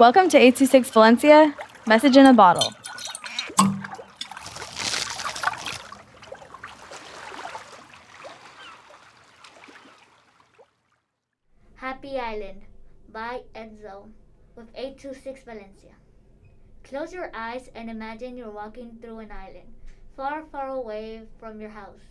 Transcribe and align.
Welcome 0.00 0.30
to 0.30 0.38
826 0.38 0.88
Valencia, 0.92 1.54
message 1.86 2.16
in 2.16 2.24
a 2.24 2.32
bottle. 2.32 2.72
Happy 11.74 12.18
Island 12.18 12.62
by 13.12 13.42
Enzo 13.54 14.08
with 14.56 14.68
826 14.74 15.44
Valencia. 15.44 15.92
Close 16.82 17.12
your 17.12 17.30
eyes 17.34 17.68
and 17.74 17.90
imagine 17.90 18.38
you're 18.38 18.50
walking 18.50 18.96
through 19.02 19.18
an 19.18 19.30
island, 19.30 19.68
far, 20.16 20.46
far 20.50 20.68
away 20.68 21.24
from 21.38 21.60
your 21.60 21.68
house. 21.68 22.08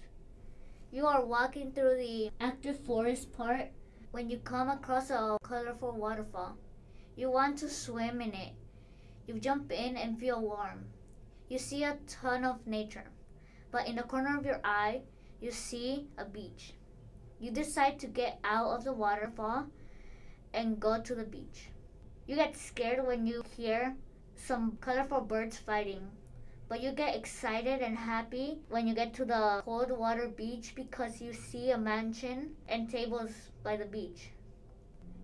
You 0.91 1.07
are 1.07 1.25
walking 1.25 1.71
through 1.71 1.97
the 1.97 2.29
active 2.39 2.77
forest 2.81 3.35
part 3.35 3.71
when 4.11 4.29
you 4.29 4.37
come 4.37 4.69
across 4.69 5.09
a 5.09 5.39
colorful 5.41 5.93
waterfall. 5.93 6.55
You 7.19 7.29
want 7.29 7.57
to 7.57 7.67
swim 7.67 8.21
in 8.21 8.33
it. 8.33 8.53
You 9.27 9.41
jump 9.41 9.73
in 9.73 9.97
and 9.97 10.17
feel 10.17 10.39
warm. 10.39 10.85
You 11.49 11.57
see 11.59 11.83
a 11.83 11.97
ton 12.07 12.45
of 12.45 12.65
nature, 12.65 13.11
but 13.71 13.89
in 13.89 13.97
the 13.97 14.03
corner 14.03 14.37
of 14.37 14.45
your 14.45 14.61
eye, 14.63 15.01
you 15.41 15.51
see 15.51 16.07
a 16.17 16.23
beach. 16.23 16.75
You 17.37 17.51
decide 17.51 17.99
to 17.99 18.07
get 18.07 18.39
out 18.45 18.67
of 18.67 18.85
the 18.85 18.93
waterfall 18.93 19.67
and 20.53 20.79
go 20.79 21.01
to 21.01 21.13
the 21.13 21.25
beach. 21.25 21.67
You 22.25 22.37
get 22.37 22.55
scared 22.55 23.05
when 23.05 23.27
you 23.27 23.43
hear 23.57 23.97
some 24.37 24.77
colorful 24.79 25.19
birds 25.19 25.57
fighting. 25.57 26.07
But 26.69 26.79
you 26.79 26.93
get 26.93 27.17
excited 27.17 27.81
and 27.81 27.97
happy 27.97 28.59
when 28.69 28.87
you 28.87 28.95
get 28.95 29.13
to 29.15 29.25
the 29.25 29.61
cold 29.65 29.91
water 29.91 30.29
beach 30.29 30.71
because 30.73 31.19
you 31.19 31.33
see 31.33 31.71
a 31.71 31.77
mansion 31.77 32.55
and 32.69 32.89
tables 32.89 33.51
by 33.61 33.75
the 33.75 33.83
beach. 33.83 34.31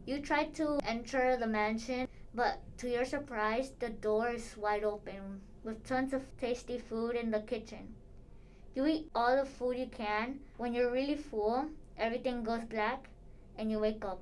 You 0.05 0.21
try 0.21 0.45
to 0.45 0.79
enter 0.83 1.35
the 1.35 1.47
mansion, 1.47 2.07
but 2.33 2.59
to 2.77 2.89
your 2.89 3.05
surprise, 3.05 3.71
the 3.79 3.89
door 3.89 4.29
is 4.29 4.55
wide 4.55 4.83
open 4.83 5.41
with 5.63 5.83
tons 5.83 6.13
of 6.13 6.23
tasty 6.37 6.77
food 6.77 7.15
in 7.15 7.31
the 7.31 7.41
kitchen. 7.41 7.95
You 8.75 8.85
eat 8.85 9.09
all 9.15 9.35
the 9.35 9.45
food 9.45 9.77
you 9.77 9.87
can. 9.87 10.41
When 10.57 10.73
you're 10.73 10.91
really 10.91 11.15
full, 11.15 11.69
everything 11.97 12.43
goes 12.43 12.65
black 12.65 13.09
and 13.57 13.71
you 13.71 13.79
wake 13.79 14.05
up. 14.05 14.21